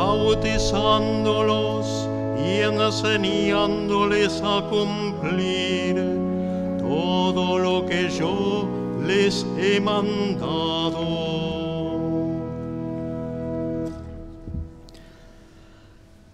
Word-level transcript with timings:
bautizándolos 0.00 2.08
y 2.42 2.62
enseñándoles 2.62 4.40
a 4.42 4.66
cumplir 4.70 5.96
todo 6.78 7.58
lo 7.58 7.84
que 7.84 8.08
yo 8.08 8.66
les 9.06 9.44
he 9.58 9.78
mandado. 9.78 10.96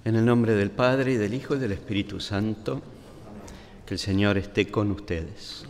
En 0.04 0.14
el 0.14 0.24
nombre 0.24 0.54
del 0.54 0.70
Padre, 0.70 1.14
y 1.14 1.16
del 1.16 1.34
Hijo 1.34 1.56
y 1.56 1.58
del 1.58 1.72
Espíritu 1.72 2.20
Santo, 2.20 2.80
que 3.84 3.94
el 3.94 3.98
Señor 3.98 4.38
esté 4.38 4.70
con 4.70 4.92
ustedes. 4.92 5.64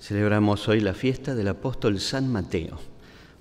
Celebramos 0.00 0.66
hoy 0.66 0.80
la 0.80 0.94
fiesta 0.94 1.36
del 1.36 1.46
apóstol 1.46 2.00
San 2.00 2.26
Mateo. 2.26 2.76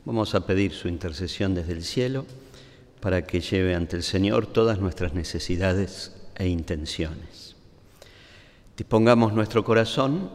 Vamos 0.06 0.36
a 0.36 0.46
pedir 0.46 0.74
su 0.74 0.88
intercesión 0.88 1.56
desde 1.56 1.74
el 1.74 1.84
cielo 1.84 2.28
para 3.00 3.26
que 3.26 3.42
lleve 3.42 3.76
ante 3.76 3.96
el 3.96 4.04
Señor 4.04 4.48
todas 4.48 4.80
nuestras 4.80 5.14
necesidades 5.14 6.16
e 6.36 6.48
intenciones. 6.48 7.56
Dispongamos 8.78 9.34
nuestro 9.34 9.64
corazón 9.64 10.30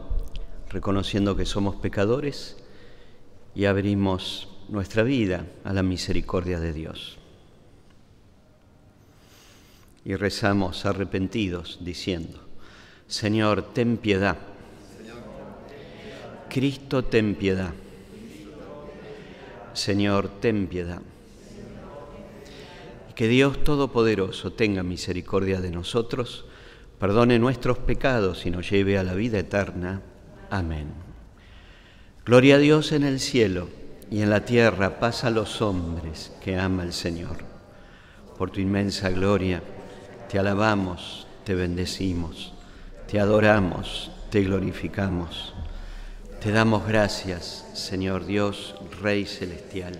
reconociendo 0.69 1.35
que 1.35 1.45
somos 1.45 1.75
pecadores 1.75 2.57
y 3.53 3.65
abrimos 3.65 4.49
nuestra 4.67 5.03
vida 5.03 5.45
a 5.63 5.73
la 5.73 5.83
misericordia 5.83 6.59
de 6.59 6.73
Dios 6.73 7.17
y 10.05 10.15
rezamos 10.15 10.85
arrepentidos 10.85 11.79
diciendo, 11.81 12.39
Señor, 13.07 13.73
ten 13.73 13.97
piedad. 13.97 14.37
Cristo, 16.47 17.03
ten 17.03 17.33
piedad. 17.35 17.73
Señor, 19.73 20.29
ten 20.39 20.67
piedad. 20.67 21.01
Que 23.15 23.27
Dios 23.27 23.63
Todopoderoso 23.63 24.53
tenga 24.53 24.83
misericordia 24.83 25.61
de 25.61 25.71
nosotros, 25.71 26.45
perdone 26.99 27.39
nuestros 27.39 27.77
pecados 27.77 28.45
y 28.45 28.51
nos 28.51 28.69
lleve 28.69 28.97
a 28.97 29.03
la 29.03 29.13
vida 29.13 29.39
eterna. 29.39 30.01
Amén. 30.49 30.89
Gloria 32.25 32.55
a 32.55 32.59
Dios 32.59 32.91
en 32.91 33.03
el 33.03 33.19
cielo 33.19 33.69
y 34.11 34.21
en 34.21 34.29
la 34.29 34.45
tierra 34.45 34.99
paz 34.99 35.23
a 35.23 35.29
los 35.29 35.61
hombres 35.61 36.33
que 36.43 36.57
ama 36.57 36.83
el 36.83 36.93
Señor. 36.93 37.37
Por 38.37 38.51
tu 38.51 38.59
inmensa 38.59 39.09
gloria 39.09 39.63
te 40.29 40.39
alabamos, 40.39 41.27
te 41.45 41.55
bendecimos, 41.55 42.53
te 43.07 43.19
adoramos, 43.19 44.11
te 44.29 44.41
glorificamos. 44.41 45.53
Te 46.41 46.51
damos 46.51 46.87
gracias, 46.87 47.65
Señor 47.73 48.25
Dios, 48.25 48.75
Rey 49.01 49.25
Celestial, 49.25 49.99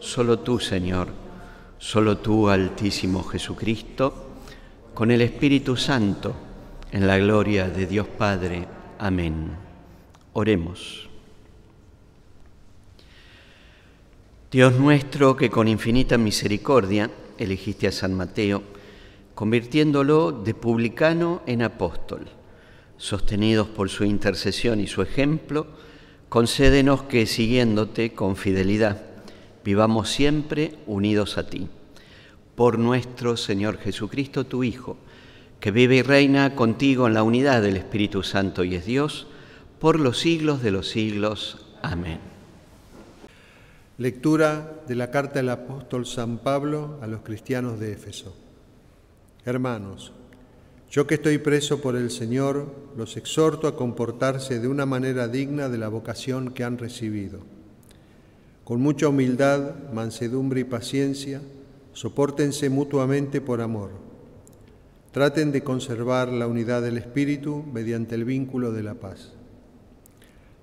solo 0.00 0.40
tú, 0.40 0.58
Señor, 0.58 1.08
solo 1.78 2.18
tú, 2.18 2.48
Altísimo 2.48 3.22
Jesucristo, 3.24 4.30
con 4.94 5.10
el 5.10 5.20
Espíritu 5.20 5.76
Santo, 5.76 6.34
en 6.90 7.06
la 7.06 7.18
gloria 7.18 7.68
de 7.68 7.86
Dios 7.86 8.06
Padre. 8.06 8.66
Amén. 8.98 9.50
Oremos. 10.32 11.08
Dios 14.50 14.78
nuestro, 14.78 15.36
que 15.36 15.50
con 15.50 15.68
infinita 15.68 16.16
misericordia 16.16 17.10
elegiste 17.36 17.86
a 17.86 17.92
San 17.92 18.14
Mateo, 18.14 18.62
convirtiéndolo 19.34 20.32
de 20.32 20.54
publicano 20.54 21.42
en 21.46 21.62
apóstol. 21.62 22.26
Sostenidos 22.96 23.68
por 23.68 23.90
su 23.90 24.04
intercesión 24.04 24.80
y 24.80 24.86
su 24.86 25.02
ejemplo, 25.02 25.66
concédenos 26.28 27.02
que, 27.02 27.26
siguiéndote 27.26 28.14
con 28.14 28.36
fidelidad, 28.36 29.07
vivamos 29.64 30.10
siempre 30.10 30.74
unidos 30.86 31.38
a 31.38 31.48
ti. 31.48 31.68
Por 32.54 32.78
nuestro 32.78 33.36
Señor 33.36 33.78
Jesucristo, 33.78 34.44
tu 34.44 34.64
Hijo, 34.64 34.96
que 35.60 35.70
vive 35.70 35.96
y 35.96 36.02
reina 36.02 36.54
contigo 36.54 37.06
en 37.06 37.14
la 37.14 37.22
unidad 37.22 37.62
del 37.62 37.76
Espíritu 37.76 38.22
Santo 38.22 38.64
y 38.64 38.74
es 38.74 38.86
Dios, 38.86 39.26
por 39.78 40.00
los 40.00 40.18
siglos 40.18 40.62
de 40.62 40.70
los 40.70 40.88
siglos. 40.88 41.66
Amén. 41.82 42.20
Lectura 43.98 44.80
de 44.86 44.94
la 44.94 45.10
carta 45.10 45.40
del 45.40 45.48
apóstol 45.48 46.06
San 46.06 46.38
Pablo 46.38 46.98
a 47.02 47.06
los 47.06 47.22
cristianos 47.22 47.80
de 47.80 47.92
Éfeso. 47.92 48.36
Hermanos, 49.44 50.12
yo 50.90 51.06
que 51.06 51.16
estoy 51.16 51.38
preso 51.38 51.80
por 51.80 51.96
el 51.96 52.10
Señor, 52.10 52.74
los 52.96 53.16
exhorto 53.16 53.66
a 53.66 53.76
comportarse 53.76 54.58
de 54.58 54.68
una 54.68 54.86
manera 54.86 55.28
digna 55.28 55.68
de 55.68 55.78
la 55.78 55.88
vocación 55.88 56.50
que 56.52 56.64
han 56.64 56.78
recibido. 56.78 57.40
Con 58.68 58.82
mucha 58.82 59.08
humildad, 59.08 59.76
mansedumbre 59.94 60.60
y 60.60 60.64
paciencia, 60.64 61.40
soportense 61.94 62.68
mutuamente 62.68 63.40
por 63.40 63.62
amor. 63.62 63.88
Traten 65.10 65.52
de 65.52 65.64
conservar 65.64 66.28
la 66.28 66.46
unidad 66.46 66.82
del 66.82 66.98
Espíritu 66.98 67.64
mediante 67.72 68.14
el 68.14 68.26
vínculo 68.26 68.70
de 68.70 68.82
la 68.82 68.92
paz. 68.92 69.32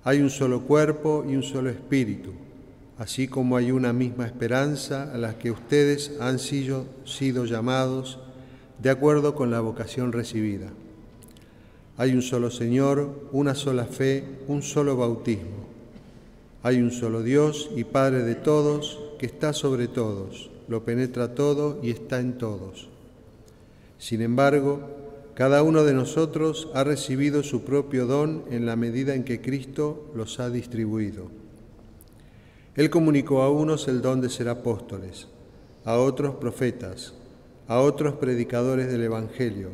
Hay 0.04 0.20
un 0.20 0.30
solo 0.30 0.60
cuerpo 0.60 1.24
y 1.28 1.34
un 1.34 1.42
solo 1.42 1.68
Espíritu, 1.68 2.30
así 2.96 3.26
como 3.26 3.56
hay 3.56 3.72
una 3.72 3.92
misma 3.92 4.24
esperanza 4.24 5.12
a 5.12 5.18
la 5.18 5.36
que 5.36 5.50
ustedes 5.50 6.12
han 6.20 6.38
sido, 6.38 6.86
sido 7.04 7.44
llamados 7.44 8.20
de 8.80 8.90
acuerdo 8.90 9.34
con 9.34 9.50
la 9.50 9.58
vocación 9.58 10.12
recibida. 10.12 10.68
Hay 11.96 12.12
un 12.12 12.22
solo 12.22 12.52
Señor, 12.52 13.28
una 13.32 13.56
sola 13.56 13.84
fe, 13.84 14.22
un 14.46 14.62
solo 14.62 14.96
bautismo. 14.96 15.75
Hay 16.62 16.80
un 16.80 16.90
solo 16.90 17.22
Dios 17.22 17.70
y 17.76 17.84
Padre 17.84 18.22
de 18.22 18.34
todos, 18.34 18.98
que 19.18 19.26
está 19.26 19.52
sobre 19.52 19.88
todos, 19.88 20.50
lo 20.68 20.84
penetra 20.84 21.34
todo 21.34 21.78
y 21.82 21.90
está 21.90 22.20
en 22.20 22.38
todos. 22.38 22.88
Sin 23.98 24.20
embargo, 24.20 24.80
cada 25.34 25.62
uno 25.62 25.84
de 25.84 25.92
nosotros 25.92 26.68
ha 26.74 26.82
recibido 26.82 27.42
su 27.42 27.62
propio 27.62 28.06
don 28.06 28.44
en 28.50 28.64
la 28.64 28.74
medida 28.74 29.14
en 29.14 29.24
que 29.24 29.42
Cristo 29.42 30.10
los 30.14 30.40
ha 30.40 30.48
distribuido. 30.48 31.28
Él 32.74 32.88
comunicó 32.88 33.42
a 33.42 33.50
unos 33.50 33.86
el 33.88 34.00
don 34.00 34.22
de 34.22 34.30
ser 34.30 34.48
apóstoles, 34.48 35.28
a 35.84 35.98
otros 35.98 36.36
profetas, 36.36 37.14
a 37.68 37.80
otros 37.80 38.14
predicadores 38.14 38.90
del 38.90 39.02
Evangelio, 39.02 39.70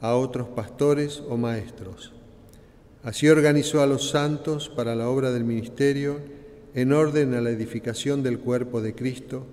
a 0.00 0.16
otros 0.16 0.48
pastores 0.48 1.22
o 1.28 1.36
maestros. 1.36 2.12
Así 3.06 3.28
organizó 3.28 3.82
a 3.82 3.86
los 3.86 4.10
santos 4.10 4.68
para 4.68 4.96
la 4.96 5.08
obra 5.08 5.30
del 5.30 5.44
ministerio 5.44 6.18
en 6.74 6.92
orden 6.92 7.34
a 7.34 7.40
la 7.40 7.50
edificación 7.50 8.24
del 8.24 8.40
cuerpo 8.40 8.82
de 8.82 8.96
Cristo, 8.96 9.46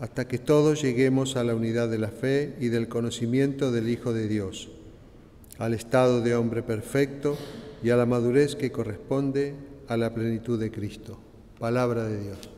hasta 0.00 0.26
que 0.26 0.38
todos 0.38 0.80
lleguemos 0.80 1.36
a 1.36 1.44
la 1.44 1.54
unidad 1.54 1.90
de 1.90 1.98
la 1.98 2.08
fe 2.08 2.56
y 2.58 2.68
del 2.68 2.88
conocimiento 2.88 3.70
del 3.70 3.90
Hijo 3.90 4.14
de 4.14 4.28
Dios, 4.28 4.70
al 5.58 5.74
estado 5.74 6.22
de 6.22 6.36
hombre 6.36 6.62
perfecto 6.62 7.36
y 7.82 7.90
a 7.90 7.96
la 7.96 8.06
madurez 8.06 8.56
que 8.56 8.72
corresponde 8.72 9.52
a 9.88 9.98
la 9.98 10.14
plenitud 10.14 10.58
de 10.58 10.70
Cristo. 10.70 11.18
Palabra 11.58 12.04
de 12.04 12.18
Dios. 12.18 12.55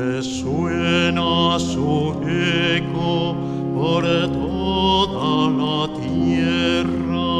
Resuena 0.00 1.58
su 1.58 2.14
eco 2.26 3.36
por 3.74 4.04
toda 4.04 5.50
la 5.60 5.88
tierra. 6.00 7.30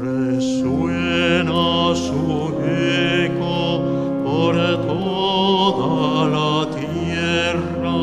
Resuena 0.00 1.94
su 1.94 2.54
eco 2.62 3.82
por 4.24 4.54
toda 4.86 6.28
la 6.28 6.54
tierra. 6.76 7.96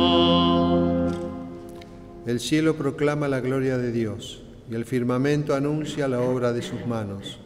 El 2.26 2.40
cielo 2.40 2.76
proclama 2.76 3.28
la 3.28 3.40
gloria 3.40 3.78
de 3.78 3.92
Dios 3.92 4.44
y 4.70 4.76
el 4.76 4.86
firmamento 4.86 5.56
anuncia 5.56 6.08
la 6.08 6.20
obra 6.22 6.52
de 6.52 6.62
sus 6.62 6.86
manos. 6.86 7.40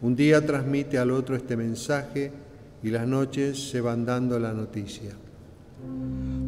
Un 0.00 0.14
día 0.14 0.44
transmite 0.44 0.98
al 0.98 1.10
otro 1.10 1.34
este 1.34 1.56
mensaje 1.56 2.43
y 2.84 2.90
las 2.90 3.08
noches 3.08 3.70
se 3.70 3.80
van 3.80 4.04
dando 4.04 4.38
la 4.38 4.52
noticia. 4.52 5.12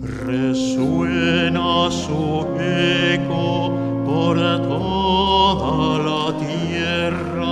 Resuena 0.03 1.91
su 1.91 2.47
eco 2.61 3.75
por 4.05 4.37
toda 4.37 5.99
la 5.99 6.39
tierra. 6.39 7.47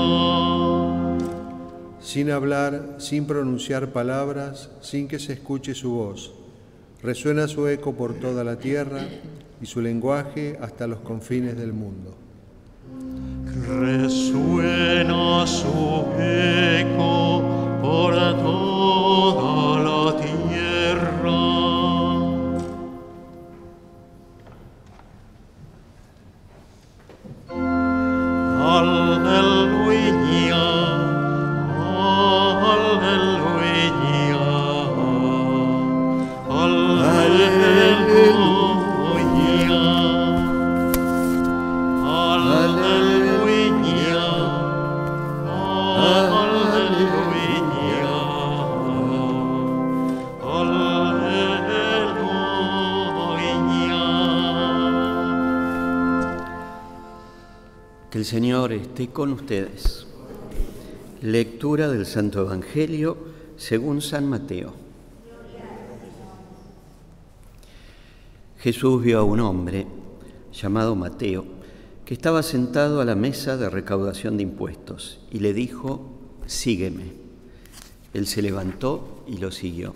Sin 1.98 2.30
hablar, 2.30 2.96
sin 2.98 3.26
pronunciar 3.26 3.90
palabras, 3.90 4.70
sin 4.82 5.08
que 5.08 5.18
se 5.18 5.32
escuche 5.32 5.74
su 5.74 5.92
voz. 5.92 6.34
Resuena 7.02 7.48
su 7.48 7.66
eco 7.66 7.94
por 7.94 8.12
toda 8.20 8.44
la 8.44 8.56
tierra 8.56 9.00
y 9.62 9.66
su 9.66 9.80
lenguaje 9.80 10.58
hasta 10.60 10.86
los 10.86 11.00
confines 11.00 11.56
del 11.56 11.72
mundo. 11.72 12.14
Resuena 13.66 15.46
su 15.46 16.04
eco 16.20 17.42
por 17.80 18.14
toda 18.14 18.73
Señor 58.64 58.80
esté 58.80 59.08
con 59.08 59.30
ustedes. 59.30 60.06
Lectura 61.20 61.86
del 61.90 62.06
Santo 62.06 62.40
Evangelio 62.40 63.18
según 63.58 64.00
San 64.00 64.26
Mateo. 64.26 64.72
Jesús 68.60 69.02
vio 69.02 69.18
a 69.18 69.22
un 69.22 69.40
hombre 69.40 69.86
llamado 70.50 70.96
Mateo 70.96 71.44
que 72.06 72.14
estaba 72.14 72.42
sentado 72.42 73.02
a 73.02 73.04
la 73.04 73.14
mesa 73.14 73.58
de 73.58 73.68
recaudación 73.68 74.38
de 74.38 74.44
impuestos 74.44 75.20
y 75.30 75.40
le 75.40 75.52
dijo, 75.52 76.08
sígueme. 76.46 77.12
Él 78.14 78.26
se 78.26 78.40
levantó 78.40 79.24
y 79.26 79.36
lo 79.36 79.50
siguió. 79.50 79.92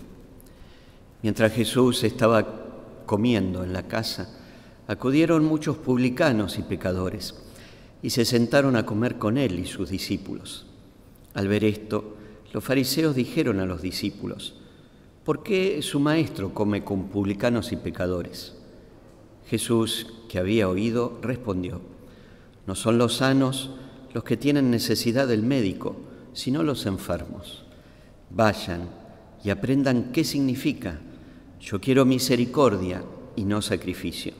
Mientras 1.23 1.53
Jesús 1.53 2.03
estaba 2.03 2.45
comiendo 3.07 3.63
en 3.63 3.73
la 3.73 3.87
casa, 3.87 4.29
acudieron 4.87 5.43
muchos 5.43 5.75
publicanos 5.75 6.59
y 6.59 6.61
pecadores 6.61 7.48
y 8.01 8.11
se 8.11 8.25
sentaron 8.25 8.75
a 8.75 8.85
comer 8.85 9.17
con 9.17 9.37
él 9.37 9.59
y 9.59 9.65
sus 9.65 9.89
discípulos. 9.89 10.65
Al 11.33 11.47
ver 11.47 11.63
esto, 11.63 12.15
los 12.53 12.63
fariseos 12.63 13.15
dijeron 13.15 13.59
a 13.59 13.65
los 13.65 13.81
discípulos, 13.81 14.55
¿por 15.23 15.43
qué 15.43 15.81
su 15.81 15.99
maestro 15.99 16.53
come 16.53 16.83
con 16.83 17.09
publicanos 17.09 17.71
y 17.71 17.75
pecadores? 17.75 18.55
Jesús, 19.47 20.07
que 20.27 20.39
había 20.39 20.69
oído, 20.69 21.19
respondió, 21.21 21.81
no 22.67 22.75
son 22.75 22.97
los 22.97 23.17
sanos 23.17 23.71
los 24.13 24.23
que 24.23 24.37
tienen 24.37 24.71
necesidad 24.71 25.27
del 25.27 25.43
médico, 25.43 25.95
sino 26.33 26.63
los 26.63 26.85
enfermos. 26.85 27.63
Vayan 28.29 28.89
y 29.43 29.49
aprendan 29.49 30.11
qué 30.11 30.23
significa, 30.23 30.99
yo 31.59 31.79
quiero 31.81 32.05
misericordia 32.05 33.03
y 33.35 33.43
no 33.43 33.61
sacrificio. 33.61 34.33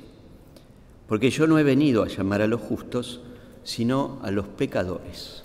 Porque 1.08 1.30
yo 1.30 1.48
no 1.48 1.58
he 1.58 1.64
venido 1.64 2.04
a 2.04 2.08
llamar 2.08 2.42
a 2.42 2.48
los 2.48 2.62
justos, 2.62 3.22
sino 3.70 4.18
a 4.24 4.32
los 4.32 4.48
pecadores. 4.48 5.44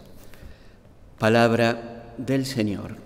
Palabra 1.19 2.15
del 2.17 2.47
Señor. 2.47 2.97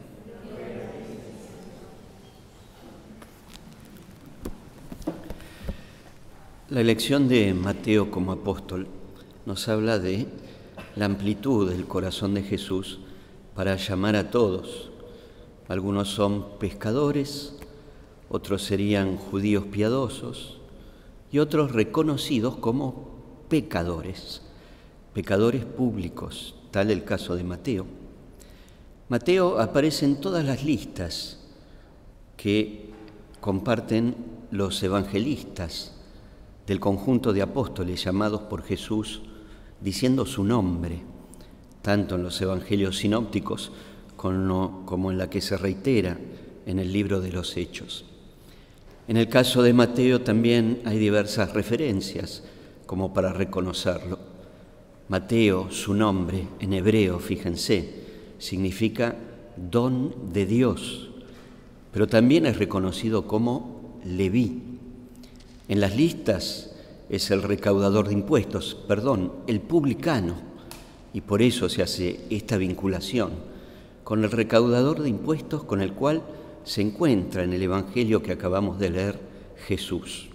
La 6.70 6.80
elección 6.80 7.26
de 7.26 7.52
Mateo 7.52 8.12
como 8.12 8.30
apóstol 8.30 8.86
nos 9.44 9.66
habla 9.66 9.98
de 9.98 10.28
la 10.94 11.06
amplitud 11.06 11.68
del 11.68 11.86
corazón 11.86 12.34
de 12.34 12.44
Jesús 12.44 13.00
para 13.56 13.74
llamar 13.74 14.14
a 14.14 14.30
todos. 14.30 14.90
Algunos 15.66 16.10
son 16.10 16.58
pescadores, 16.60 17.56
otros 18.28 18.62
serían 18.62 19.16
judíos 19.16 19.64
piadosos 19.64 20.58
y 21.32 21.40
otros 21.40 21.72
reconocidos 21.72 22.56
como 22.56 23.08
pecadores, 23.48 24.42
pecadores 25.14 25.64
públicos, 25.64 26.54
tal 26.70 26.90
el 26.90 27.04
caso 27.04 27.36
de 27.36 27.44
Mateo. 27.44 27.86
Mateo 29.08 29.58
aparece 29.58 30.04
en 30.04 30.20
todas 30.20 30.44
las 30.44 30.64
listas 30.64 31.38
que 32.36 32.90
comparten 33.40 34.14
los 34.50 34.82
evangelistas 34.82 35.94
del 36.66 36.80
conjunto 36.80 37.32
de 37.32 37.42
apóstoles 37.42 38.04
llamados 38.04 38.42
por 38.42 38.62
Jesús 38.62 39.22
diciendo 39.80 40.26
su 40.26 40.44
nombre, 40.44 41.00
tanto 41.82 42.16
en 42.16 42.22
los 42.22 42.40
evangelios 42.40 42.98
sinópticos 42.98 43.72
como 44.16 45.10
en 45.10 45.18
la 45.18 45.30
que 45.30 45.40
se 45.40 45.56
reitera 45.56 46.18
en 46.66 46.78
el 46.78 46.92
libro 46.92 47.20
de 47.20 47.32
los 47.32 47.56
Hechos. 47.56 48.04
En 49.06 49.16
el 49.16 49.28
caso 49.28 49.62
de 49.62 49.72
Mateo 49.72 50.20
también 50.20 50.82
hay 50.84 50.98
diversas 50.98 51.54
referencias 51.54 52.42
como 52.84 53.14
para 53.14 53.32
reconocerlo. 53.32 54.27
Mateo, 55.08 55.70
su 55.70 55.94
nombre 55.94 56.48
en 56.60 56.72
hebreo, 56.74 57.18
fíjense, 57.18 57.94
significa 58.38 59.16
don 59.56 60.32
de 60.32 60.46
Dios, 60.46 61.08
pero 61.92 62.06
también 62.06 62.46
es 62.46 62.58
reconocido 62.58 63.26
como 63.26 64.00
Leví. 64.04 64.62
En 65.68 65.80
las 65.80 65.96
listas 65.96 66.74
es 67.08 67.30
el 67.30 67.42
recaudador 67.42 68.08
de 68.08 68.14
impuestos, 68.14 68.74
perdón, 68.86 69.32
el 69.46 69.60
publicano, 69.60 70.34
y 71.12 71.22
por 71.22 71.40
eso 71.42 71.68
se 71.68 71.82
hace 71.82 72.20
esta 72.30 72.58
vinculación 72.58 73.30
con 74.08 74.24
el 74.24 74.30
recaudador 74.30 75.02
de 75.02 75.10
impuestos 75.10 75.64
con 75.64 75.82
el 75.82 75.92
cual 75.92 76.22
se 76.64 76.80
encuentra 76.80 77.44
en 77.44 77.52
el 77.52 77.62
Evangelio 77.62 78.22
que 78.22 78.32
acabamos 78.32 78.78
de 78.78 78.88
leer 78.88 79.18
Jesús. 79.66 80.28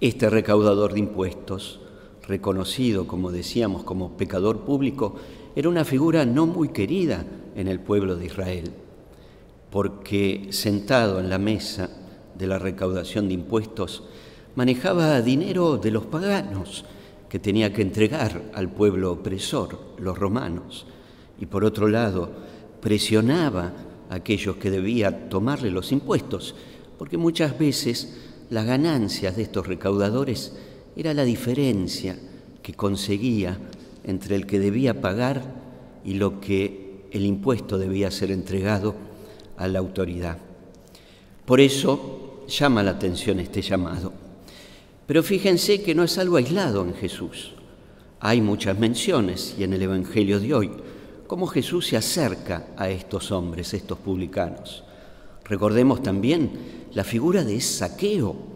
Este 0.00 0.28
recaudador 0.28 0.92
de 0.92 0.98
impuestos, 0.98 1.80
reconocido, 2.26 3.06
como 3.06 3.30
decíamos, 3.30 3.84
como 3.84 4.16
pecador 4.16 4.60
público, 4.60 5.16
era 5.56 5.68
una 5.68 5.84
figura 5.84 6.24
no 6.24 6.46
muy 6.46 6.68
querida 6.68 7.24
en 7.54 7.68
el 7.68 7.80
pueblo 7.80 8.16
de 8.16 8.26
Israel, 8.26 8.72
porque 9.70 10.48
sentado 10.50 11.20
en 11.20 11.28
la 11.28 11.38
mesa 11.38 11.90
de 12.36 12.46
la 12.46 12.58
recaudación 12.58 13.28
de 13.28 13.34
impuestos, 13.34 14.04
manejaba 14.56 15.20
dinero 15.20 15.76
de 15.76 15.90
los 15.90 16.06
paganos 16.06 16.84
que 17.28 17.38
tenía 17.38 17.72
que 17.72 17.82
entregar 17.82 18.50
al 18.54 18.70
pueblo 18.70 19.12
opresor, 19.12 19.78
los 19.98 20.18
romanos, 20.18 20.86
y 21.40 21.46
por 21.46 21.64
otro 21.64 21.88
lado, 21.88 22.30
presionaba 22.80 23.72
a 24.10 24.14
aquellos 24.16 24.56
que 24.56 24.70
debía 24.70 25.28
tomarle 25.28 25.70
los 25.70 25.90
impuestos, 25.90 26.54
porque 26.98 27.16
muchas 27.16 27.58
veces 27.58 28.16
las 28.50 28.66
ganancias 28.66 29.36
de 29.36 29.42
estos 29.42 29.66
recaudadores 29.66 30.52
era 30.96 31.14
la 31.14 31.24
diferencia 31.24 32.16
que 32.62 32.74
conseguía 32.74 33.58
entre 34.04 34.36
el 34.36 34.46
que 34.46 34.58
debía 34.58 35.00
pagar 35.00 35.42
y 36.04 36.14
lo 36.14 36.40
que 36.40 37.06
el 37.10 37.24
impuesto 37.24 37.78
debía 37.78 38.10
ser 38.10 38.30
entregado 38.30 38.94
a 39.56 39.68
la 39.68 39.78
autoridad. 39.78 40.38
Por 41.44 41.60
eso 41.60 42.44
llama 42.48 42.82
la 42.82 42.92
atención 42.92 43.40
este 43.40 43.62
llamado. 43.62 44.12
Pero 45.06 45.22
fíjense 45.22 45.82
que 45.82 45.94
no 45.94 46.04
es 46.04 46.16
algo 46.18 46.36
aislado 46.36 46.82
en 46.84 46.94
Jesús. 46.94 47.52
Hay 48.20 48.40
muchas 48.40 48.78
menciones 48.78 49.54
y 49.58 49.64
en 49.64 49.74
el 49.74 49.82
Evangelio 49.82 50.40
de 50.40 50.54
hoy, 50.54 50.70
cómo 51.26 51.46
Jesús 51.46 51.88
se 51.88 51.96
acerca 51.96 52.68
a 52.76 52.88
estos 52.88 53.30
hombres, 53.30 53.74
estos 53.74 53.98
publicanos. 53.98 54.84
Recordemos 55.44 56.02
también 56.02 56.52
la 56.94 57.04
figura 57.04 57.44
de 57.44 57.60
Saqueo, 57.60 58.53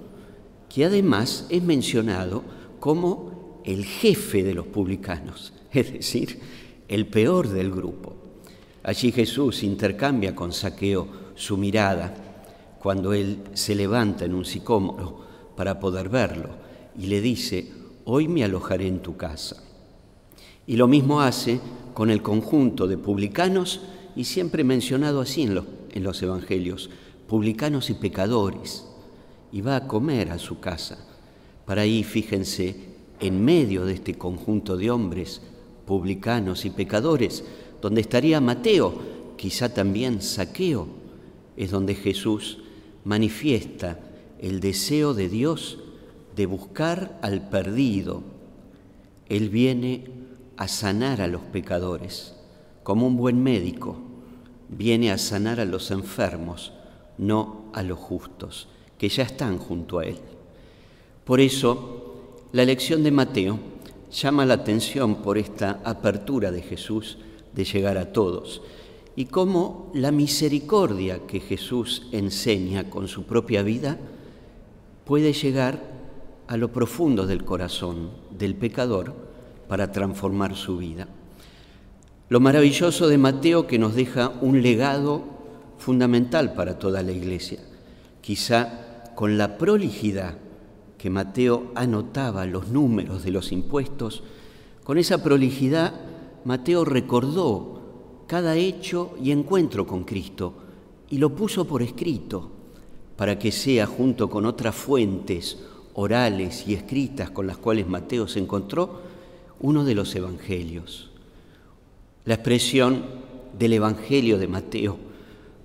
que 0.69 0.85
además 0.85 1.47
es 1.49 1.63
mencionado 1.63 2.43
como 2.81 3.61
el 3.65 3.85
jefe 3.85 4.43
de 4.43 4.55
los 4.55 4.67
publicanos, 4.67 5.53
es 5.73 5.93
decir, 5.93 6.41
el 6.89 7.07
peor 7.07 7.49
del 7.49 7.71
grupo. 7.71 8.17
Allí 8.83 9.13
Jesús 9.13 9.63
intercambia 9.63 10.35
con 10.35 10.53
Saqueo 10.53 11.07
su 11.35 11.57
mirada 11.57 12.15
cuando 12.81 13.13
él 13.13 13.41
se 13.53 13.75
levanta 13.75 14.25
en 14.25 14.35
un 14.35 14.45
sicómoro 14.45 15.27
para 15.57 15.81
poder 15.81 16.09
verlo 16.09 16.51
y 16.97 17.07
le 17.07 17.21
dice, 17.21 17.71
hoy 18.05 18.29
me 18.29 18.45
alojaré 18.45 18.87
en 18.87 19.01
tu 19.01 19.17
casa. 19.17 19.63
Y 20.67 20.77
lo 20.77 20.89
mismo 20.89 21.21
hace 21.21 21.61
con 21.95 22.11
el 22.11 22.23
conjunto 22.23 22.87
de 22.87 22.97
publicanos 22.97 23.81
y 24.17 24.25
siempre 24.25 24.65
mencionado 24.65 25.21
así 25.21 25.43
en, 25.43 25.61
en 25.91 26.03
los 26.03 26.23
evangelios, 26.23 26.91
publicanos 27.27 27.91
y 27.91 27.95
pecadores, 27.95 28.87
y 29.53 29.61
va 29.61 29.77
a 29.77 29.87
comer 29.87 30.31
a 30.31 30.39
su 30.39 30.61
casa. 30.61 30.99
Para 31.65 31.83
ahí, 31.83 32.05
fíjense, 32.05 32.77
en 33.21 33.45
medio 33.45 33.85
de 33.85 33.95
este 33.95 34.15
conjunto 34.15 34.77
de 34.77 34.91
hombres, 34.91 35.43
publicanos 35.87 36.65
y 36.65 36.71
pecadores, 36.71 37.45
donde 37.81 38.01
estaría 38.01 38.41
Mateo, 38.41 38.95
quizá 39.37 39.73
también 39.73 40.23
Saqueo, 40.23 40.89
es 41.57 41.71
donde 41.71 41.95
Jesús 41.95 42.59
manifiesta 43.05 43.99
el 44.39 44.61
deseo 44.61 45.15
de 45.15 45.29
Dios 45.29 45.79
de 46.37 46.47
buscar 46.47 47.19
al 47.23 47.49
perdido. 47.49 48.23
Él 49.29 49.49
viene 49.49 50.05
a 50.57 50.69
sanar 50.69 51.21
a 51.21 51.27
los 51.27 51.43
pecadores, 51.43 52.35
como 52.83 53.07
un 53.07 53.17
buen 53.17 53.43
médico, 53.43 53.97
viene 54.69 55.11
a 55.11 55.19
sanar 55.19 55.61
a 55.61 55.65
los 55.65 55.91
enfermos, 55.91 56.73
no 57.17 57.65
a 57.73 57.83
los 57.83 57.99
justos, 57.99 58.69
que 58.99 59.09
ya 59.09 59.23
están 59.23 59.59
junto 59.59 59.99
a 60.01 60.05
Él. 60.05 60.19
Por 61.25 61.41
eso, 61.41 61.99
la 62.53 62.65
lección 62.65 63.03
de 63.03 63.11
Mateo 63.11 63.59
llama 64.11 64.47
la 64.47 64.55
atención 64.55 65.17
por 65.17 65.39
esta 65.39 65.81
apertura 65.85 66.51
de 66.51 66.63
Jesús 66.63 67.19
de 67.53 67.65
llegar 67.65 67.99
a 67.99 68.13
todos 68.13 68.63
y 69.15 69.27
cómo 69.27 69.91
la 69.95 70.13
misericordia 70.13 71.27
que 71.27 71.41
Jesús 71.41 72.07
enseña 72.13 72.89
con 72.89 73.09
su 73.09 73.25
propia 73.25 73.63
vida 73.63 73.99
puede 75.05 75.33
llegar 75.33 75.83
a 76.47 76.57
lo 76.57 76.73
profundo 76.73 77.27
del 77.27 77.45
corazón 77.45 78.11
del 78.31 78.55
pecador 78.55 79.15
para 79.69 79.93
transformar 79.93 80.57
su 80.57 80.79
vida. 80.79 81.09
Lo 82.31 82.41
maravilloso 82.41 83.09
de 83.09 83.19
Mateo 83.19 83.67
que 83.67 83.79
nos 83.79 83.95
deja 83.95 84.31
un 84.41 84.63
legado 84.63 85.25
fundamental 85.79 86.55
para 86.55 86.79
toda 86.79 87.03
la 87.03 87.13
iglesia, 87.13 87.61
quizá 88.21 88.88
con 89.19 89.37
la 89.37 89.59
prolijidad 89.59 90.39
que 90.97 91.11
Mateo 91.11 91.73
anotaba 91.75 92.47
los 92.47 92.69
números 92.69 93.25
de 93.25 93.33
los 93.33 93.51
impuestos, 93.51 94.23
con 94.85 94.97
esa 94.97 95.25
prolijidad 95.25 95.93
Mateo 96.45 96.85
recordó 96.85 98.23
cada 98.29 98.55
hecho 98.55 99.17
y 99.21 99.33
encuentro 99.33 99.89
con 99.89 100.05
Cristo 100.05 100.55
y 101.11 101.19
lo 101.19 101.35
puso 101.35 101.65
por 101.65 101.83
escrito 101.83 102.49
para 103.17 103.41
que 103.41 103.51
sea 103.51 103.87
junto 103.87 104.31
con 104.31 104.47
otras 104.47 104.77
fuentes 104.77 105.65
orales 105.95 106.69
y 106.69 106.75
escritas 106.75 107.31
con 107.31 107.49
las 107.49 107.59
cuales 107.59 107.89
Mateo 107.89 108.29
se 108.29 108.39
encontró 108.39 109.01
uno 109.59 109.85
de 109.85 109.97
los 109.97 110.15
evangelios. 110.15 111.11
La 112.25 112.35
expresión 112.35 113.03
del 113.59 113.73
evangelio 113.73 114.39
de 114.39 114.47
Mateo 114.47 114.97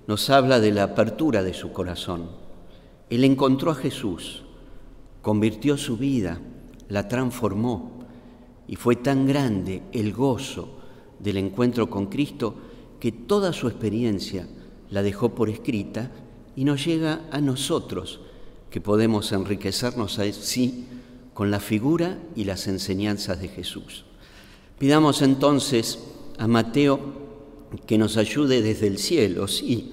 nos 0.08 0.28
habla 0.28 0.58
de 0.58 0.72
la 0.72 0.82
apertura 0.82 1.44
de 1.44 1.54
su 1.54 1.70
corazón. 1.70 2.43
Él 3.14 3.24
encontró 3.24 3.70
a 3.70 3.74
Jesús, 3.74 4.42
convirtió 5.22 5.76
su 5.76 5.96
vida, 5.96 6.40
la 6.88 7.08
transformó 7.08 8.00
y 8.66 8.76
fue 8.76 8.96
tan 8.96 9.26
grande 9.26 9.82
el 9.92 10.12
gozo 10.12 10.78
del 11.18 11.36
encuentro 11.36 11.88
con 11.88 12.06
Cristo 12.06 12.54
que 12.98 13.12
toda 13.12 13.52
su 13.52 13.68
experiencia 13.68 14.48
la 14.90 15.02
dejó 15.02 15.34
por 15.34 15.48
escrita 15.48 16.10
y 16.56 16.64
nos 16.64 16.84
llega 16.84 17.22
a 17.30 17.40
nosotros, 17.40 18.20
que 18.70 18.80
podemos 18.80 19.32
enriquecernos 19.32 20.18
así 20.18 20.86
con 21.34 21.50
la 21.50 21.60
figura 21.60 22.18
y 22.34 22.44
las 22.44 22.66
enseñanzas 22.66 23.40
de 23.40 23.48
Jesús. 23.48 24.04
Pidamos 24.78 25.22
entonces 25.22 26.00
a 26.38 26.48
Mateo 26.48 27.00
que 27.86 27.98
nos 27.98 28.16
ayude 28.16 28.62
desde 28.62 28.86
el 28.86 28.98
cielo, 28.98 29.48
sí, 29.48 29.92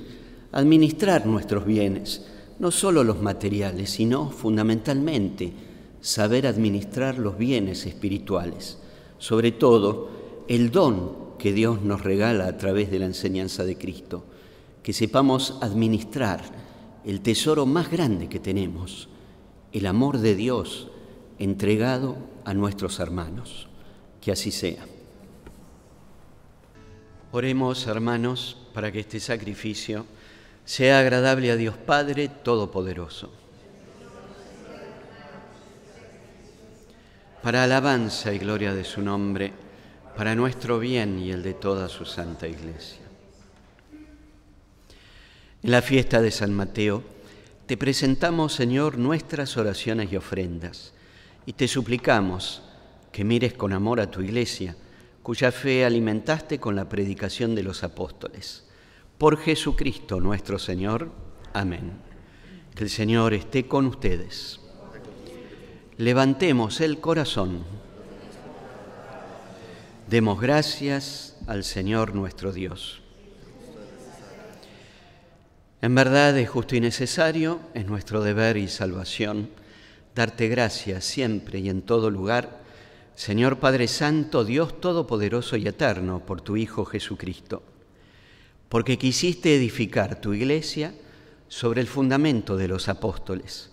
a 0.51 0.59
administrar 0.59 1.25
nuestros 1.25 1.65
bienes, 1.65 2.25
no 2.61 2.69
solo 2.69 3.03
los 3.03 3.19
materiales, 3.19 3.89
sino 3.89 4.29
fundamentalmente 4.29 5.51
saber 5.99 6.45
administrar 6.45 7.17
los 7.17 7.35
bienes 7.35 7.87
espirituales, 7.87 8.77
sobre 9.17 9.51
todo 9.51 10.11
el 10.47 10.69
don 10.69 11.37
que 11.39 11.53
Dios 11.53 11.81
nos 11.81 12.03
regala 12.03 12.45
a 12.45 12.57
través 12.59 12.91
de 12.91 12.99
la 12.99 13.07
enseñanza 13.07 13.65
de 13.65 13.79
Cristo, 13.79 14.23
que 14.83 14.93
sepamos 14.93 15.57
administrar 15.61 16.43
el 17.03 17.21
tesoro 17.21 17.65
más 17.65 17.89
grande 17.89 18.29
que 18.29 18.39
tenemos, 18.39 19.09
el 19.71 19.87
amor 19.87 20.19
de 20.19 20.35
Dios 20.35 20.91
entregado 21.39 22.15
a 22.45 22.53
nuestros 22.53 22.99
hermanos. 22.99 23.69
Que 24.21 24.31
así 24.31 24.51
sea. 24.51 24.85
Oremos, 27.31 27.87
hermanos, 27.87 28.55
para 28.71 28.91
que 28.91 28.99
este 28.99 29.19
sacrificio 29.19 30.05
sea 30.71 30.99
agradable 30.99 31.51
a 31.51 31.57
Dios 31.57 31.75
Padre 31.75 32.29
Todopoderoso. 32.29 33.29
Para 37.43 37.65
alabanza 37.65 38.33
y 38.33 38.37
gloria 38.37 38.73
de 38.73 38.85
su 38.85 39.01
nombre, 39.01 39.51
para 40.15 40.33
nuestro 40.33 40.79
bien 40.79 41.19
y 41.19 41.31
el 41.31 41.43
de 41.43 41.55
toda 41.55 41.89
su 41.89 42.05
santa 42.05 42.47
iglesia. 42.47 43.01
En 45.61 45.71
la 45.71 45.81
fiesta 45.81 46.21
de 46.21 46.31
San 46.31 46.53
Mateo, 46.53 47.03
te 47.65 47.75
presentamos, 47.75 48.53
Señor, 48.53 48.97
nuestras 48.97 49.57
oraciones 49.57 50.09
y 50.09 50.15
ofrendas, 50.15 50.93
y 51.45 51.51
te 51.51 51.67
suplicamos 51.67 52.61
que 53.11 53.25
mires 53.25 53.55
con 53.55 53.73
amor 53.73 53.99
a 53.99 54.09
tu 54.09 54.21
iglesia, 54.21 54.77
cuya 55.21 55.51
fe 55.51 55.83
alimentaste 55.83 56.61
con 56.61 56.77
la 56.77 56.87
predicación 56.87 57.55
de 57.55 57.63
los 57.63 57.83
apóstoles. 57.83 58.70
Por 59.21 59.37
Jesucristo 59.37 60.19
nuestro 60.19 60.57
Señor. 60.57 61.11
Amén. 61.53 61.91
Que 62.73 62.85
el 62.85 62.89
Señor 62.89 63.35
esté 63.35 63.67
con 63.67 63.85
ustedes. 63.85 64.59
Levantemos 65.97 66.81
el 66.81 66.99
corazón. 66.99 67.63
Demos 70.09 70.41
gracias 70.41 71.37
al 71.45 71.63
Señor 71.63 72.15
nuestro 72.15 72.51
Dios. 72.51 73.03
En 75.83 75.93
verdad 75.93 76.35
es 76.39 76.49
justo 76.49 76.75
y 76.75 76.79
necesario, 76.79 77.59
es 77.75 77.85
nuestro 77.85 78.23
deber 78.23 78.57
y 78.57 78.67
salvación, 78.67 79.51
darte 80.15 80.47
gracias 80.47 81.05
siempre 81.05 81.59
y 81.59 81.69
en 81.69 81.83
todo 81.83 82.09
lugar, 82.09 82.63
Señor 83.13 83.59
Padre 83.59 83.87
Santo, 83.87 84.43
Dios 84.43 84.81
Todopoderoso 84.81 85.57
y 85.57 85.67
Eterno, 85.67 86.25
por 86.25 86.41
tu 86.41 86.57
Hijo 86.57 86.85
Jesucristo, 86.85 87.61
porque 88.71 88.97
quisiste 88.97 89.53
edificar 89.53 90.21
tu 90.21 90.33
iglesia 90.33 90.93
sobre 91.49 91.81
el 91.81 91.87
fundamento 91.87 92.55
de 92.55 92.69
los 92.69 92.87
apóstoles, 92.87 93.69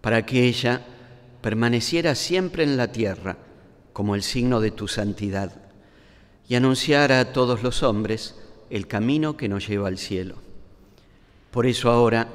para 0.00 0.26
que 0.26 0.42
ella 0.42 0.84
permaneciera 1.40 2.16
siempre 2.16 2.64
en 2.64 2.76
la 2.76 2.90
tierra, 2.90 3.36
como 3.92 4.16
el 4.16 4.24
signo 4.24 4.60
de 4.60 4.72
tu 4.72 4.88
santidad, 4.88 5.52
y 6.48 6.56
anunciar 6.56 7.12
a 7.12 7.32
todos 7.32 7.62
los 7.62 7.84
hombres 7.84 8.34
el 8.70 8.88
camino 8.88 9.36
que 9.36 9.48
nos 9.48 9.68
lleva 9.68 9.86
al 9.86 9.98
cielo. 9.98 10.34
Por 11.52 11.66
eso 11.66 11.88
ahora, 11.88 12.26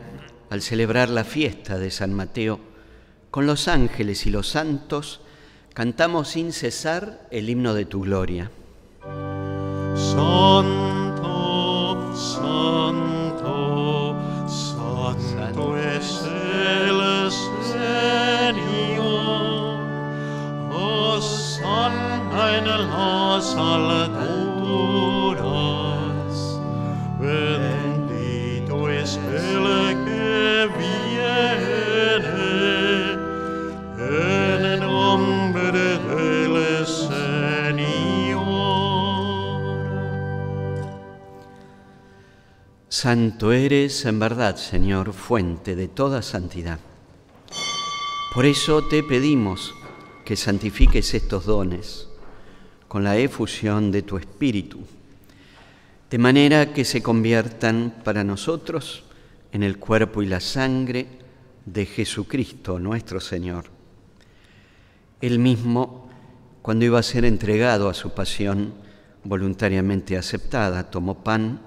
al 0.50 0.62
celebrar 0.62 1.10
la 1.10 1.26
fiesta 1.26 1.78
de 1.78 1.92
San 1.92 2.14
Mateo, 2.14 2.62
con 3.30 3.46
los 3.46 3.68
ángeles 3.68 4.26
y 4.26 4.30
los 4.30 4.48
santos, 4.48 5.20
cantamos 5.74 6.30
sin 6.30 6.54
cesar 6.54 7.28
el 7.30 7.50
himno 7.50 7.74
de 7.74 7.84
tu 7.84 8.04
gloria. 8.04 8.52
Santo, 9.96 11.03
en 22.64 22.90
las 22.90 23.56
alturas. 23.56 24.24
Bendito 27.20 28.90
es 28.90 29.18
el 29.18 29.66
que 30.06 30.70
viene 30.78 31.94
en 34.00 34.80
nombre 34.80 36.00
del 36.00 36.86
Señor. 36.86 38.44
Santo 42.88 43.52
eres 43.52 44.06
en 44.06 44.20
verdad, 44.20 44.56
Señor, 44.56 45.12
fuente 45.14 45.76
de 45.76 45.90
toda 45.90 46.22
santidad. 46.22 46.80
Por 48.34 48.46
eso 48.46 48.82
te 48.88 49.04
pedimos 49.04 49.76
que 50.26 50.38
santifiques 50.38 51.14
estos 51.14 51.46
dones 51.46 52.08
con 52.94 53.04
la 53.04 53.18
efusión 53.18 53.90
de 53.90 54.04
tu 54.04 54.18
Espíritu, 54.18 54.78
de 56.12 56.18
manera 56.20 56.74
que 56.74 56.86
se 56.86 57.02
conviertan 57.02 57.92
para 58.04 58.24
nosotros 58.24 59.02
en 59.52 59.64
el 59.64 59.80
cuerpo 59.80 60.22
y 60.22 60.28
la 60.28 60.40
sangre 60.40 61.08
de 61.66 61.88
Jesucristo 61.88 62.78
nuestro 62.78 63.20
Señor. 63.20 63.66
Él 65.22 65.40
mismo, 65.40 66.08
cuando 66.62 66.86
iba 66.86 67.00
a 67.00 67.02
ser 67.02 67.26
entregado 67.26 67.90
a 67.90 67.96
su 67.96 68.12
pasión 68.12 68.76
voluntariamente 69.24 70.16
aceptada, 70.16 70.92
tomó 70.92 71.24
pan, 71.24 71.62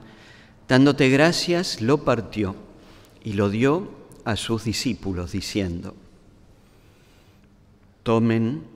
Dándote 0.68 1.08
gracias, 1.10 1.80
lo 1.80 2.04
partió 2.04 2.54
y 3.24 3.32
lo 3.32 3.50
dio 3.50 3.90
a 4.24 4.36
sus 4.36 4.62
discípulos, 4.62 5.32
diciendo, 5.32 5.96
tomen 8.04 8.75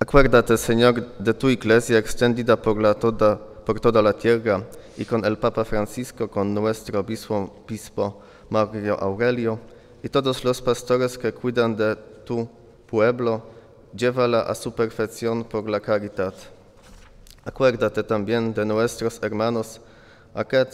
Acuérdate, 0.00 0.56
Señor, 0.56 1.18
de 1.18 1.34
tu 1.34 1.48
iglesia 1.48 1.98
extendida 1.98 2.54
por, 2.56 2.80
la 2.80 2.94
toda, 2.94 3.36
por 3.36 3.80
toda 3.80 4.00
la 4.00 4.12
tierra 4.12 4.62
y 4.96 5.04
con 5.04 5.24
el 5.24 5.36
Papa 5.36 5.64
Francisco, 5.64 6.30
con 6.30 6.54
nuestro 6.54 7.00
obispo, 7.00 7.52
obispo 7.64 8.22
Mario 8.48 8.96
Aurelio 9.00 9.58
y 10.00 10.08
todos 10.08 10.44
los 10.44 10.62
pastores 10.62 11.18
que 11.18 11.32
cuidan 11.34 11.76
de 11.76 11.96
tu 12.24 12.48
pueblo, 12.86 13.42
llévala 13.92 14.42
a 14.42 14.54
su 14.54 14.72
perfección 14.72 15.42
por 15.42 15.68
la 15.68 15.80
caridad. 15.80 16.32
Acuérdate 17.44 18.04
también 18.04 18.54
de 18.54 18.64
nuestros 18.64 19.18
hermanos, 19.20 19.80
que 20.48 20.64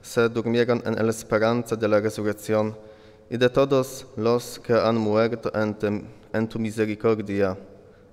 se 0.00 0.26
durmieron 0.30 0.82
en 0.86 1.04
la 1.04 1.10
esperanza 1.10 1.76
de 1.76 1.86
la 1.86 2.00
resurrección, 2.00 2.74
y 3.28 3.36
de 3.36 3.50
todos 3.50 4.06
los 4.16 4.58
que 4.58 4.72
han 4.72 4.96
muerto 4.96 5.52
en 5.54 6.48
tu 6.48 6.58
misericordia. 6.58 7.58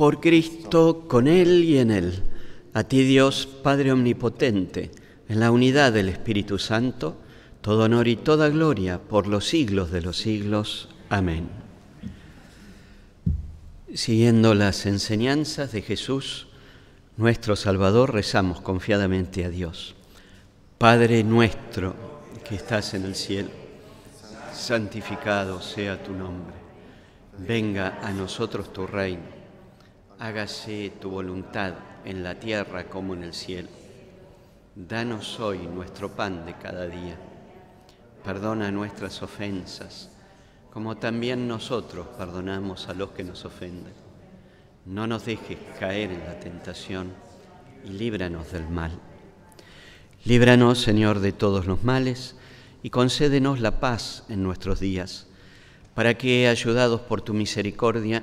Por 0.00 0.18
Cristo, 0.18 1.04
con 1.06 1.28
Él 1.28 1.62
y 1.62 1.76
en 1.76 1.90
Él, 1.90 2.22
a 2.72 2.84
ti 2.84 3.02
Dios 3.02 3.46
Padre 3.62 3.92
Omnipotente, 3.92 4.90
en 5.28 5.40
la 5.40 5.50
unidad 5.50 5.92
del 5.92 6.08
Espíritu 6.08 6.58
Santo, 6.58 7.18
todo 7.60 7.84
honor 7.84 8.08
y 8.08 8.16
toda 8.16 8.48
gloria 8.48 8.98
por 8.98 9.26
los 9.26 9.46
siglos 9.46 9.90
de 9.90 10.00
los 10.00 10.16
siglos. 10.16 10.88
Amén. 11.10 11.50
Siguiendo 13.92 14.54
las 14.54 14.86
enseñanzas 14.86 15.70
de 15.72 15.82
Jesús, 15.82 16.46
nuestro 17.18 17.54
Salvador, 17.54 18.14
rezamos 18.14 18.62
confiadamente 18.62 19.44
a 19.44 19.50
Dios. 19.50 19.96
Padre 20.78 21.22
nuestro 21.24 21.94
que 22.48 22.54
estás 22.54 22.94
en 22.94 23.04
el 23.04 23.14
cielo, 23.14 23.50
santificado 24.54 25.60
sea 25.60 26.02
tu 26.02 26.14
nombre. 26.14 26.56
Venga 27.36 27.98
a 28.02 28.12
nosotros 28.12 28.72
tu 28.72 28.86
reino. 28.86 29.39
Hágase 30.20 30.92
tu 31.00 31.10
voluntad 31.10 31.74
en 32.04 32.22
la 32.22 32.38
tierra 32.38 32.84
como 32.84 33.14
en 33.14 33.24
el 33.24 33.34
cielo. 33.34 33.68
Danos 34.76 35.40
hoy 35.40 35.66
nuestro 35.66 36.10
pan 36.14 36.46
de 36.46 36.54
cada 36.54 36.86
día 36.86 37.16
Perdona 38.24 38.70
nuestras 38.70 39.22
ofensas, 39.22 40.10
como 40.72 40.98
también 40.98 41.48
nosotros 41.48 42.06
perdonamos 42.18 42.88
a 42.88 42.94
los 42.94 43.10
que 43.10 43.24
nos 43.24 43.46
ofenden. 43.46 43.94
No 44.84 45.06
nos 45.06 45.24
dejes 45.24 45.56
caer 45.78 46.12
en 46.12 46.20
la 46.20 46.38
tentación 46.38 47.14
y 47.84 47.88
líbranos 47.88 48.52
del 48.52 48.68
mal. 48.68 48.92
Líbranos, 50.24 50.82
Señor, 50.82 51.20
de 51.20 51.32
todos 51.32 51.64
los 51.64 51.82
males 51.82 52.36
y 52.82 52.90
concédenos 52.90 53.60
la 53.60 53.80
paz 53.80 54.24
en 54.28 54.42
nuestros 54.42 54.80
días, 54.80 55.26
para 55.94 56.18
que, 56.18 56.46
ayudados 56.46 57.00
por 57.00 57.22
tu 57.22 57.32
misericordia, 57.32 58.22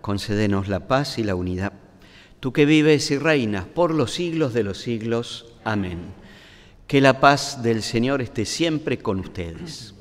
concédenos 0.00 0.68
la 0.68 0.86
paz 0.86 1.18
y 1.18 1.24
la 1.24 1.34
unidad. 1.34 1.72
Tú 2.40 2.52
que 2.52 2.66
vives 2.66 3.10
y 3.10 3.18
reinas 3.18 3.64
por 3.66 3.92
los 3.94 4.12
siglos 4.12 4.54
de 4.54 4.62
los 4.62 4.78
siglos. 4.78 5.46
Amén. 5.64 5.98
Que 6.86 7.00
la 7.00 7.20
paz 7.20 7.62
del 7.62 7.82
Señor 7.82 8.22
esté 8.22 8.44
siempre 8.44 8.98
con 8.98 9.18
ustedes. 9.20 9.94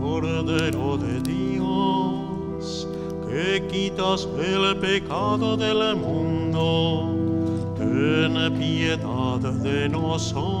Cordero 0.00 0.98
de 0.98 1.20
Dios, 1.22 2.86
que 3.28 3.66
quitas 3.70 4.28
el 4.38 4.76
pecado 4.78 5.56
del 5.56 5.96
mundo, 5.96 7.16
ten 7.76 8.54
piedad 8.58 9.40
de 9.40 9.88
nosotros. 9.88 10.60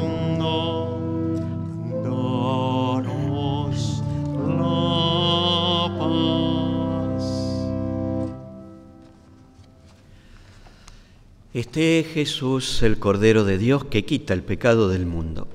Este 11.61 11.99
es 11.99 12.07
Jesús, 12.07 12.81
el 12.81 12.97
Cordero 12.97 13.43
de 13.43 13.59
Dios, 13.59 13.85
que 13.85 14.03
quita 14.03 14.33
el 14.33 14.41
pecado 14.41 14.89
del 14.89 15.05
mundo. 15.05 15.47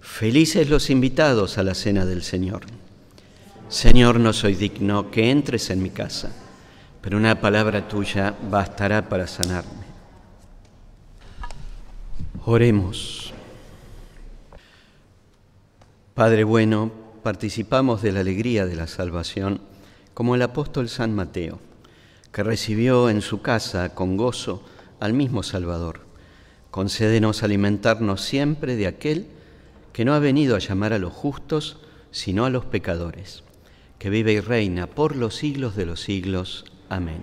Felices 0.00 0.70
los 0.70 0.88
invitados 0.88 1.58
a 1.58 1.62
la 1.62 1.74
cena 1.74 2.06
del 2.06 2.22
Señor. 2.22 2.62
Señor, 3.68 4.18
no 4.18 4.32
soy 4.32 4.54
digno 4.54 5.10
que 5.10 5.30
entres 5.30 5.68
en 5.68 5.82
mi 5.82 5.90
casa, 5.90 6.34
pero 7.02 7.18
una 7.18 7.38
palabra 7.38 7.86
tuya 7.86 8.34
bastará 8.50 9.10
para 9.10 9.26
sanarme. 9.26 9.84
Oremos. 12.46 13.34
Padre 16.14 16.44
bueno, 16.44 16.90
participamos 17.22 18.00
de 18.00 18.12
la 18.12 18.20
alegría 18.20 18.64
de 18.64 18.76
la 18.76 18.86
salvación 18.86 19.60
como 20.14 20.34
el 20.34 20.40
apóstol 20.40 20.88
San 20.88 21.14
Mateo, 21.14 21.60
que 22.32 22.42
recibió 22.42 23.10
en 23.10 23.20
su 23.20 23.42
casa 23.42 23.94
con 23.94 24.16
gozo 24.16 24.62
al 25.02 25.14
mismo 25.14 25.42
Salvador. 25.42 26.02
Concédenos 26.70 27.42
alimentarnos 27.42 28.20
siempre 28.20 28.76
de 28.76 28.86
aquel 28.86 29.26
que 29.92 30.04
no 30.04 30.14
ha 30.14 30.20
venido 30.20 30.54
a 30.54 30.60
llamar 30.60 30.92
a 30.92 31.00
los 31.00 31.12
justos, 31.12 31.78
sino 32.12 32.44
a 32.44 32.50
los 32.50 32.66
pecadores 32.66 33.42
que 33.98 34.10
vive 34.10 34.32
y 34.32 34.40
reina 34.40 34.86
por 34.86 35.16
los 35.16 35.34
siglos 35.34 35.74
de 35.74 35.86
los 35.86 36.00
siglos. 36.00 36.64
Amén. 36.88 37.22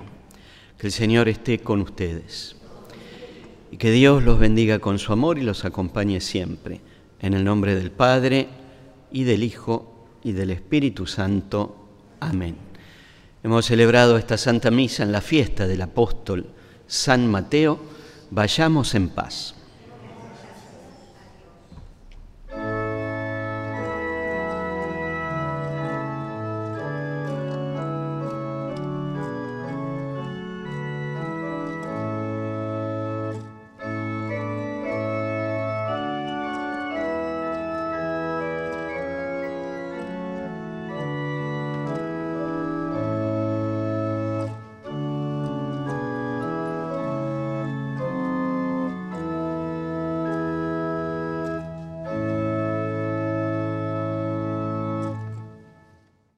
Que 0.78 0.88
el 0.88 0.94
Señor 0.94 1.30
esté 1.30 1.60
con 1.60 1.80
ustedes 1.80 2.58
y 3.72 3.78
que 3.78 3.92
Dios 3.92 4.24
los 4.24 4.40
bendiga 4.40 4.80
con 4.80 5.00
su 5.00 5.14
amor 5.14 5.38
y 5.38 5.44
los 5.44 5.64
acompañe 5.64 6.20
siempre. 6.20 6.82
En 7.22 7.34
el 7.34 7.46
nombre 7.46 7.76
del 7.76 7.92
Padre 7.92 8.50
y 9.10 9.24
del 9.24 9.44
Hijo 9.44 10.06
y 10.22 10.34
del 10.34 10.50
Espíritu 10.50 11.08
Santo. 11.08 11.88
Amén. 12.20 12.58
Hemos 13.42 13.66
celebrado 13.66 14.18
esta 14.18 14.38
Santa 14.38 14.70
Misa 14.70 15.04
en 15.04 15.14
la 15.14 15.22
fiesta 15.22 15.66
del 15.66 15.82
apóstol 15.82 16.59
San 16.90 17.32
Mateo. 17.32 17.80
Vayamos 18.32 18.94
en 18.96 19.10
paz. 19.10 19.56